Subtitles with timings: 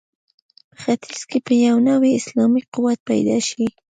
[0.71, 3.65] په ختیځ کې به یو نوی اسلامي قوت پیدا شي.